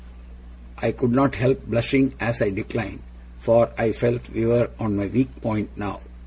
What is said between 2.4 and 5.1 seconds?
I declined, for I felt we were on my